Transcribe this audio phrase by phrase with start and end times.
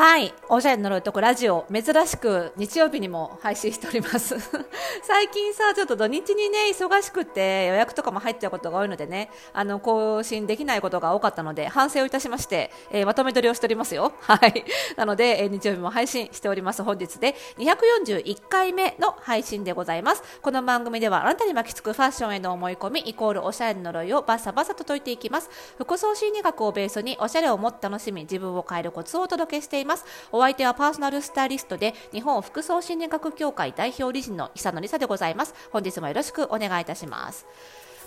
[0.00, 0.32] はい。
[0.48, 4.34] おしゃれの呪いとこラジオ、珍しく日曜日にも配信しております。
[5.04, 14.14] 最近さ、ちょっと土日にね、忙しくて予約とかも入っちゃうことが多いのでね、あの、更新できないことが多かったので、反省をいたしまして、えーまとめ撮りをしておりますよ。
[14.24, 14.64] はい。
[14.96, 16.82] なので、えー日曜日も配信しております。
[16.82, 20.22] 本日で241回目の配信でございます。
[20.40, 25.50] この番組ではあなたに巻きつくファッションへの思い込み、イコールおしゃれの呪いをバサバサと解いていきます。
[25.76, 29.89] 服装心理学をベースにおしゃれをもっと楽しみ、自分を変えるコツをお届けしています。
[30.32, 35.54] お相手はパーソナルスタイリストで日本服装心理学協会代表理事の久野理沙でございます。
[35.70, 37.46] 本日もよろしくお願いいたします。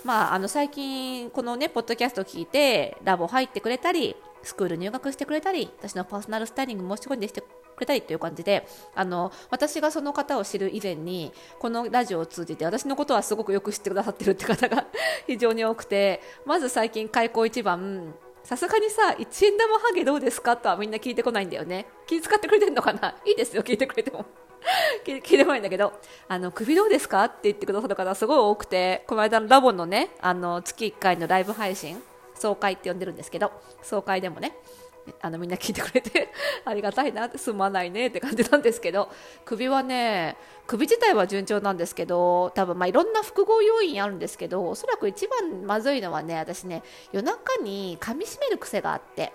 [0.04, 14.86] まあ、あの最近このねポッドキャストを聞いてラボ入ってくれたりスクール入学してくれたり私のパーソナルスタイリング申し込んでしてくれたりという感じであの私がその方を知る以前にこのラジオを通じて私のことはすごくよく知ってくださってるって方が
[15.26, 18.14] 非常に多くてまず最近開口一番
[18.44, 21.86] さすがにさ1円玉ハゲどうですかとはみんな聞いてこないんだよね。
[22.08, 23.16] 気遣ってくれてるのかな？
[23.26, 24.26] いいですよ聞いてくれても。
[25.06, 25.94] 聞いてこないんだけど。
[26.28, 32.02] あの首どうですかって言ってくださる方すごい多くてこの間のラボのねあの月1回のライブ配信
[32.36, 34.58] 総会って呼んでるんですけど総会でもね
[35.22, 36.30] あのみんな聞いてくれて
[36.66, 39.10] ありがたいなってすまないねって感じなんですけど
[39.46, 40.38] 首はね
[40.68, 49.34] 首自体は順調なんですけど多分まあいろんな複合要因あるんですけどおそらく一番まずいのはね私ね夜中に噛み締める癖があって。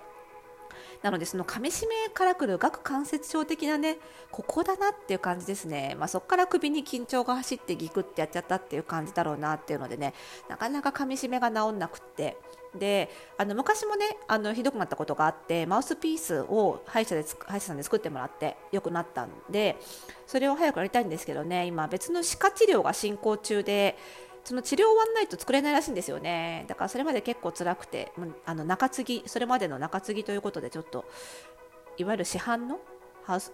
[1.03, 3.99] なのでその噛み締めからくる顎関節症的なね
[4.33, 10.13] ここだなっていう感じですね、まあ、そこから首に緊張が走ってギクってやっちゃったっていう感じだろうなっていうのでね
[10.49, 12.37] なかなか噛み締めが治んなくって。
[12.77, 19.77] であの昔もねあのひどくなったことがあってマウスピースを歯医者で歯医者さんで作ってもらって良くなったんで
[20.27, 23.97] それを早くやりたいんですけどね今別の歯科治療が進行中で
[24.45, 28.13] その治療終わんないと作れないらしいんですよねだからそれまで結構辛くて
[28.47, 31.05] あの中継ぎそれまでの中継ぎということでちょっと
[31.97, 32.81] いわゆる市販の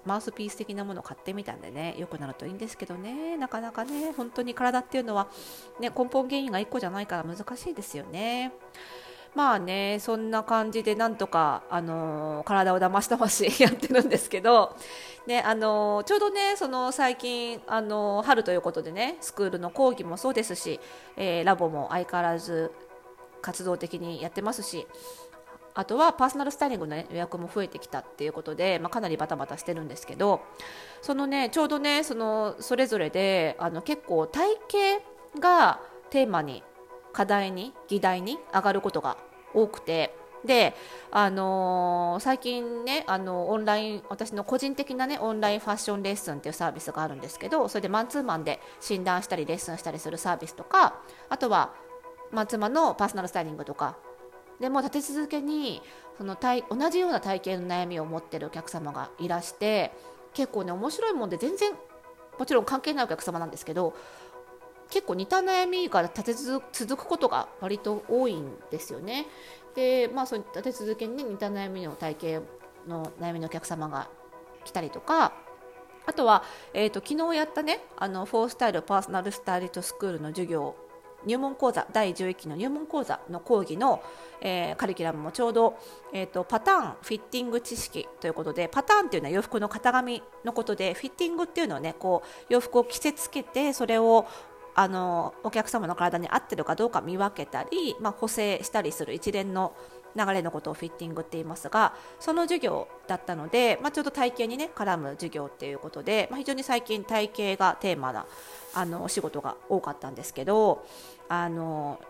[0.06, 5.26] マウスピース的なものを買ってみたんでね良くなるといいんですけどねなかなかね本当に体っていうのは、
[5.80, 8.53] ね、根本原因が1個じゃないから難しいですよね。
[9.34, 14.77] まあねそんな感じでなんとか、あのー体をだましだましやってるんですけど、
[15.27, 20.78] ねあのーちょうどねその最近、あのー春ということでねスクールの講義もそうですし、
[21.17, 22.71] えラボも相変わらず
[23.43, 24.87] 活動的にやってますし
[25.75, 30.41] あとはパーソナルスタイリングの、ね、予約も増えてきたっていうことで、まあ、かなりバタバタしてるんですけど
[31.03, 34.49] そのねちょうどねそのそれぞれであの結構体
[35.34, 35.81] 型が
[36.11, 36.62] テーマに
[37.14, 39.16] 課題に議題に上がることが
[39.54, 40.14] 多くて。
[40.44, 40.75] で、
[41.10, 51.72] あのー最近ねあのオンライン私の個人的なねオンラインファッションレッスンっていうサービスがあるんですけどそれでマンツーマンで診断したりレッスンしたりするサービスとかあとは
[52.30, 53.97] マンツーマンのパーソナルスタイリングとか。
[54.60, 55.82] でも立て続けに
[56.16, 59.92] その体同じような体型の悩みを持ってるお客様がいらして
[60.32, 61.72] 結構ね面白いもんで全然
[62.38, 63.94] もちろん関係ないお客様なんですけど
[64.91, 69.27] 結構似た悩みが立て続くことが割と多いんですよね。
[69.75, 72.47] でまあそう立て続けに、ね、似た悩みの体型
[72.89, 74.09] の悩みのお客様が
[74.65, 75.33] 来たりとか
[76.06, 80.77] あとは、えー、と昨日やったねあのフォースタイルパーソナルスタイリストスクールの授業
[81.27, 84.03] 入門講座第11期の入門講座の講義の、
[84.43, 85.78] えーカリキュラムもちょうど、
[86.12, 94.27] えー、とパターンフィッティング知識ということでパターンっていうのは洋服の型紙のことでフィッティングっていうのはねこう洋服を着せつけてそれを
[94.74, 99.74] あのお客様の体に合ってるかどうか見分けたり、まあ、補正したりする一連の
[100.16, 108.26] 流れのことをフィッティングって言いますがその授業だったので、まあ、ちょっと体型にね絡む授業っていうことで、まあ、非常に最近体型がテーマな
[108.74, 110.86] あのお仕事が多かったんですけど
[111.28, 112.00] あの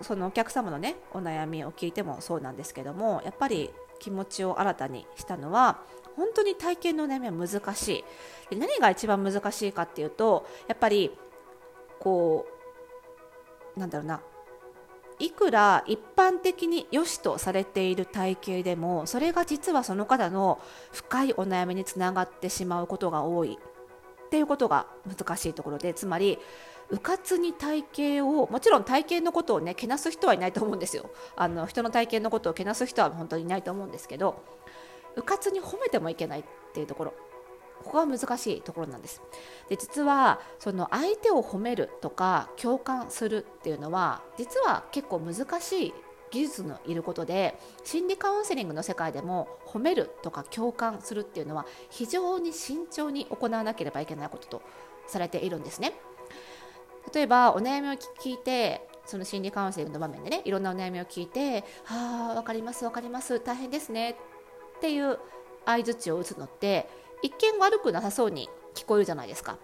[0.00, 5.80] そのお客様のねお悩みを聞いてもそうなんですけどもやっぱり気持ちを新たにしたのは
[6.16, 8.04] 本当に体型の悩みは難しい。
[8.50, 11.10] で何が一番難しいかっていうとやっぱり
[12.02, 12.46] こ
[13.76, 14.20] うなんだろうな
[15.20, 20.60] いくら一般的に良しとされている体型でもそれが実はその方の
[20.90, 23.56] 深いお悩みにつながってしまうことが多い
[24.26, 26.38] っていうことが難しいところでつまり
[26.90, 27.84] うかつに体
[28.18, 31.10] 型をもちろん体型のことをねけなす人はいないと思うんですよ。
[31.36, 34.42] あの人の体型のことをけなす人は本当にいないと思うんですけど
[35.14, 36.44] うかつに褒めてもいけないっ
[36.74, 37.14] ていうところ。
[37.82, 39.22] ここが難しいところなんです。
[39.68, 45.94] で実はその相手を褒めるとか共感するっていうのは実は結構難しい
[46.30, 54.62] 技術のいることで心理カウンセリングの世界でも褒めるとか共感するっていうのは非常に慎重に行わなければいけないことと
[55.06, 55.92] されているんですね。
[57.12, 64.10] 例えばお悩みを聞いてその心理カウンセリングの場面でねいろんなお悩みを聞いて「ああ分かります分かります大変ですね」
[64.78, 65.18] っていう
[65.66, 66.88] 相づちを打つのって
[67.22, 69.58] 一見悪くなさそうに聞こえるじゃないですか。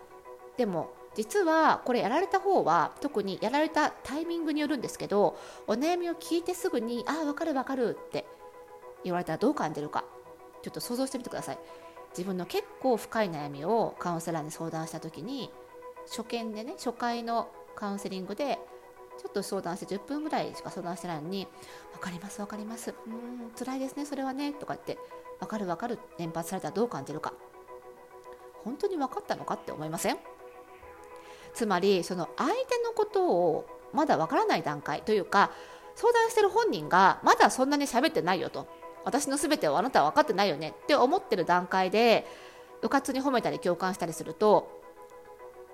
[0.56, 8.24] でも実はこれやられた方は特にやられたタイミングによるんですけどお悩みを聞いてすぐに「ああ分かる分かる」って
[9.02, 10.04] 言われたらどう感じるか。
[10.62, 11.58] ちょっと想像してみてください。
[12.10, 15.52] 自分の結構深い悩みをカウンセラーに相談した時に
[16.06, 18.58] 初見でね初回のカウンセリングで
[19.20, 21.46] ちょっと相談して10分ぐらいしか相談してないのに
[21.92, 22.94] 「分かります分かります。
[23.06, 24.98] うん辛いですねそれはね」とか言って
[25.40, 27.32] 「分かる分かる」連発されたらどう感じるか
[28.64, 30.18] 本当に分かったのかって思いません？
[31.54, 35.50] つまりその相手のことをまだ分からない段階というか
[35.96, 38.66] 相談してる本人がまだそんなに喋ってないよと。
[39.04, 42.26] 私の全てをあなたは分かってないよねって思ってる段階で
[42.82, 44.77] うかつに褒めたり共感したりすると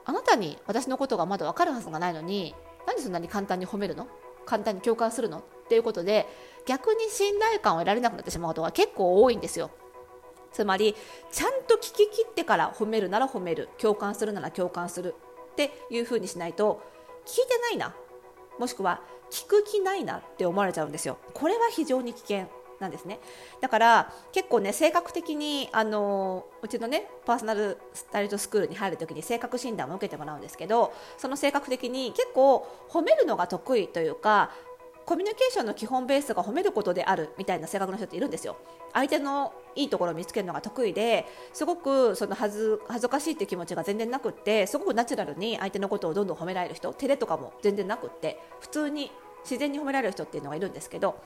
[0.05, 2.55] あなたに私のことがまだ分かるはずがないのに
[2.87, 4.07] なんでそんなに簡単に褒めるの？
[4.47, 5.39] 簡単に共感するの？
[5.39, 6.27] っていうことで
[6.67, 9.71] 逆に信頼感を得られなくなってしまうことが結構多いんですよ。
[10.53, 10.95] つまり
[11.33, 13.71] ちゃんと聞き切ってから褒めるなら褒める。
[13.79, 15.15] 共感するなら共感する。
[15.53, 16.83] っていうふうにしないと
[17.27, 17.95] 聞いてないな。
[18.59, 21.19] もしくは聞く気ないなって思われちゃうんですよ。
[21.33, 22.49] これは非常に危険。
[22.85, 23.19] なんですね
[23.61, 34.51] だから結構ね性格的にあのうちのねパーソナルスタイリストスクールに入る時に性格診断を受けてもらうんですけどその性格的に結構褒めるのが得意というか
[35.07, 38.57] コミュニケーションの基本ベースが褒めることであるみたいな性格の人っているんですよ。
[38.95, 49.11] 相手のいいところを見つけるのが得意ですごくその恥ず恥ずかしいっていう気持ちが全然なくってすごくナチュラルに相手のことをどんどん褒められる人照れとかも全然なくって普通に
[49.43, 51.17] 自然に褒められる人っていうのがいるんですけど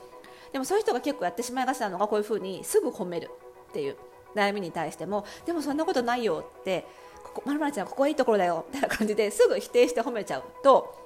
[0.51, 3.29] でもそういう人が結構やってしまいがちなのがこういうふうにすぐ褒める
[3.69, 3.95] っていう
[4.35, 6.85] 悩みに対してもでもそんなことないよって
[7.23, 10.97] ここまるまるちゃんここはいいところだよみたいな感じですぐ否定して褒めちゃうと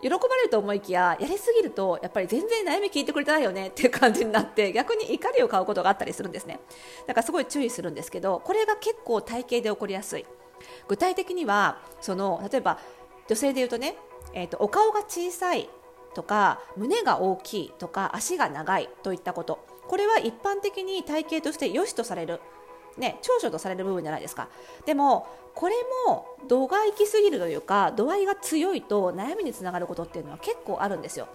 [0.00, 6.60] 喜ばれると思いきややりすぎるとやっぱり全然悩み聞いてくれてないよねっていう感じになって逆に怒りを買うことがあったりするんですね。
[7.06, 10.24] だからすごい注意するんですけどこれが結構体型で起こりやすい。
[10.86, 12.78] 具体的にはその例えば
[13.26, 13.96] 女性で言うとね、
[14.34, 15.68] えーとお顔が小さい
[16.14, 19.58] とか胸が大きいとか足が長いといったこと。
[19.86, 22.40] これは一般的に体型として良しとされる、
[22.98, 24.48] ね、長所とされる部分じゃないですか。
[24.84, 25.74] でもこれ
[26.06, 31.28] も度が行き過ぎるというか度合いが強いと悩みにつながることっていうのは結構あるんですよ。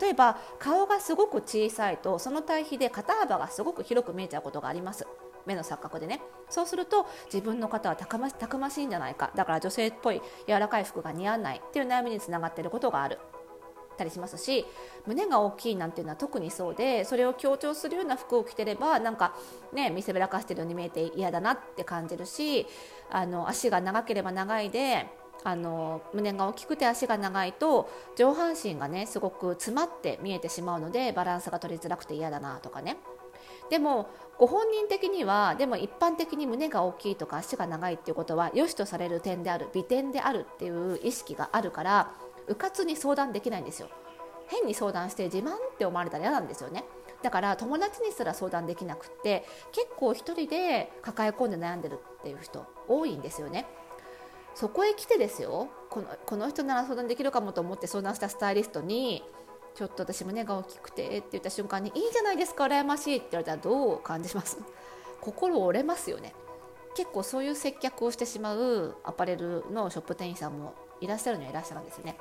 [0.00, 5.06] 例えば顔がすごく小さいとその対比で肩幅がすごく広く見えちゃうことがあります。
[5.46, 6.20] 目の錯覚でね。
[6.50, 9.30] そうすると自分の肩はたくまたくましいんじゃないか。
[9.34, 13.18] だから女性っぽい柔らかい服が似合わないっていう悩みにつながっていることがある。
[13.96, 14.66] たりしますし
[15.06, 19.34] 胸が大きいなんていうのは特にそうでそれを強調するような服を着てればなんか
[19.72, 22.66] ね見せびらかしてるように見えて嫌だなって感じるし
[23.10, 25.06] あの足が長ければ長いで
[25.44, 32.96] あの胸が大きくて足が長いと上半身がねすごく詰まって見えてしまうのでバランスが取りづらくて嫌だなとかね。
[33.70, 34.08] でも
[34.38, 42.12] ご本人的にはでも一般的に胸が大きいとか足が長いっていうことは良しとされる点である美点であるっていう意識があるから
[42.48, 43.88] うかつに相談できないんですよ。
[44.48, 46.84] 変に相談して自慢って思われたら嫌なんですよね。
[47.22, 53.66] だから友達にすら相談できなくって結構一人で抱え込んで悩んでるっていう人多いんですよね。
[54.54, 55.68] そこへ来てですよ。
[55.90, 59.22] このこの人なら相談できるかもと思って相談したスタイリストに
[59.74, 64.58] ちょっと私胸が大きくてって言った瞬間にいいじゃないですか羨ましいって言われたらどう感じます？
[65.20, 66.34] 心折れますよね。
[66.94, 72.16] 結構そういう接客をしてしまうアパレルのショップ店員さんもいらっしゃるにはいらっしゃるんですよね。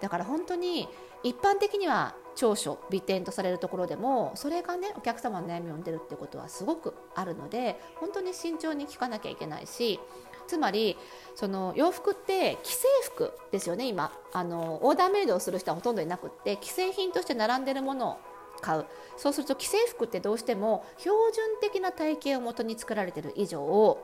[0.00, 0.88] だから本当に
[1.22, 9.98] 一般的には長所美点とされるところでもそれがねお客様の悩みを生んでるってことはすごくあるので本当に慎重に聞かなきゃいけないし
[10.46, 10.98] つまり
[11.34, 14.12] その洋服って既製服ですよね今。
[14.32, 18.16] あのオーダーメイドをする人はほとんどいなくって既製品として並んでるものを
[18.60, 18.86] 買う。
[19.16, 23.98] そうすると既製服ってどうしても標準的な体型をもとに作られてる以上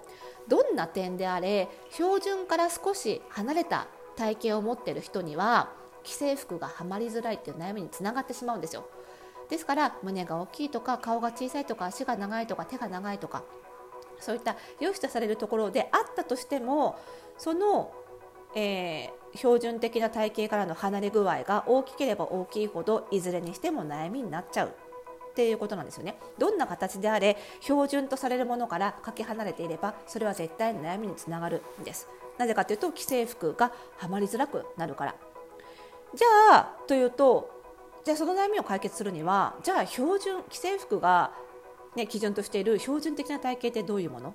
[0.49, 5.71] どんな点であれ標準から少し離れた体型を持ってる人には
[6.04, 8.85] 既製服がはまりづらいっていう悩みにつながってしまうんですよ。
[9.49, 13.42] ですから胸が大きいとか顔が小さいとか足が長いとか手が長いとか
[14.19, 16.99] そういった良しとされるところであったとしても
[17.37, 17.92] その、
[18.54, 24.75] えー、標準的な体型からの離れ具合が大きければ大きいほどいずれにしても悩みになっちゃう。
[25.32, 26.18] っていうことなんですよね。
[26.38, 32.06] どんな形であれ標準とされるものからかけ離れていればそれは絶対に悩みにつながるんです。
[32.38, 35.14] なぜかというと既製服がはまりづらくなるから。
[36.14, 37.50] じゃあというと
[38.04, 41.32] じゃあその悩みを解決するにはじゃあ標準既製服が、
[41.96, 44.30] ね、基準としている標準的な体型ってどういうもの？
[44.30, 44.34] っ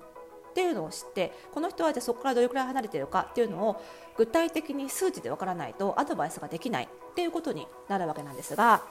[0.54, 3.28] ていうのを知ってこの人はじゃあそこからどれくらい離れているか？
[3.30, 3.80] っていうのを
[4.16, 8.82] 具体的に数値でわからないとアドバイスができないっていうことになるわけなんですが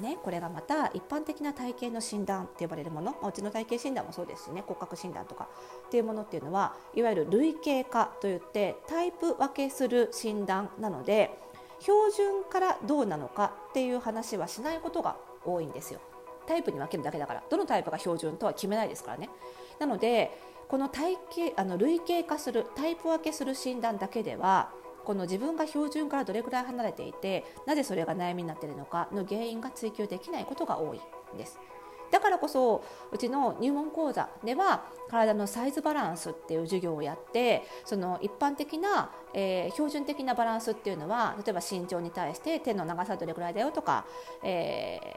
[0.00, 5.48] ね、これがまた一般的な体型の診断って呼ばれるもの、まあ、うちの体型診断もそうですしね骨格診断とか
[5.86, 11.36] っていうものっていうのはいわゆる類型化といってタイプ分けする診断なので
[11.80, 16.00] 標準からどうなのかっていう話はしないことが多いんですよ。
[16.46, 19.28] タイプに分けるだけだからどのタイプが標準とは決めないですからね。
[19.78, 20.30] なので
[20.68, 21.14] この体
[21.54, 24.70] 型あの類型化するタイプ分けする診断だけでは
[25.08, 31.00] この自分が標準からどれくらい離れていてなぜそれが悩みになっているのかの原因が追求できないことが多い
[31.34, 31.58] んです。
[32.10, 44.04] だからこそうちの入門講座では体のサイズバランスっていう授業をやってその一般的な、えー、標準的なバランスっていうのは例えば身長に対して手の長さどれくらいだよとか、
[44.42, 45.16] え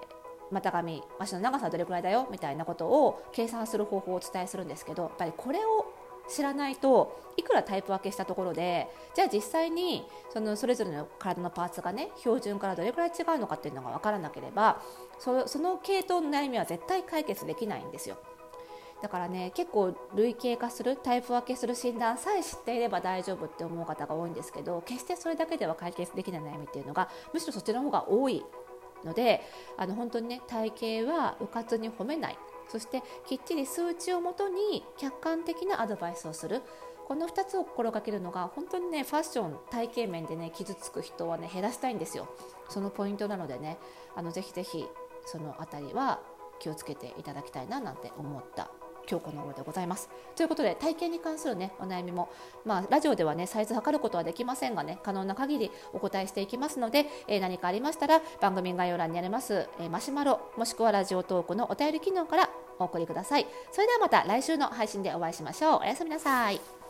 [0.50, 6.01] ー、股上足の長さどれくらいだよみたいなことを計算する方法をお伝えするんですけどやっぱりこれを
[6.32, 14.82] 知らないといくらタイプ分けしたところでじゃあ実際にそのそれぞれの体のパーツがね標準からどれくらい違うのかっていうのが分からなければ
[15.20, 18.18] そその系統の悩みは絶対解決できないんですよ。
[19.02, 28.46] だからね結構類型化するタイプ分けする診断さえ知っていれば大丈夫って思う方が多いんですけど決してそれだけでは解決できない悩みっていうのがむしろそっちの方が多い
[29.04, 29.42] ので
[29.78, 32.38] あの本当にね体型はうかつに褒めない
[32.72, 36.62] そしてきっちり数値をもとに客観的なアドバイスをする。
[37.08, 42.30] この2つを心がけるのが本当にねファッション体型面でね傷つく人はね減らしたいんですよ。
[42.70, 43.78] そのポイントなのでね
[44.16, 44.88] あのぜひぜひ
[45.26, 46.22] その辺りは
[46.60, 48.72] 気をつけていただきたいななんて思った。
[49.12, 50.10] 今日この頃でございます。
[50.38, 52.30] ということで体型に関するねお悩みも、
[52.64, 62.50] まあ、ラジオではねサイズ測ることはできませんがね可能な限りお答えしていきますので、えー、何かありましたら番組概要欄にあります、えー、マシュマロもしくはラジオトークのお便り機能から
[62.80, 63.46] お送りください。
[63.72, 65.80] それではまた来週の配信でお会いしましょう。
[65.82, 66.81] おやすみなさい。